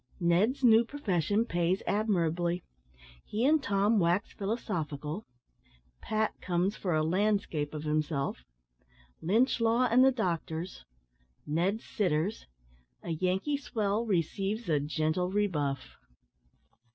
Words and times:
NED'S 0.19 0.63
NEW 0.63 0.83
PROFESSION 0.83 1.45
PAYS 1.45 1.83
ADMIRABLY 1.85 2.63
HE 3.23 3.45
AND 3.45 3.61
TOM 3.61 3.99
WAX 3.99 4.31
PHILOSOPHICAL 4.33 5.27
"PAT" 6.01 6.33
COMES 6.41 6.75
FOR 6.75 6.95
A 6.95 7.03
"LANDSCAPE" 7.03 7.71
OF 7.75 7.83
HIMSELF 7.83 8.43
LYNCH 9.21 9.59
LAW 9.61 9.85
AND 9.91 10.03
THE 10.03 10.11
DOCTORS 10.11 10.85
NED'S 11.45 11.85
SITTERS 11.85 12.47
A 13.03 13.11
YANKEE 13.11 13.57
SWELL 13.57 14.07
RECEIVES 14.07 14.67
A 14.69 14.79
GENTLE 14.79 15.29
REBUFF. 15.29 15.97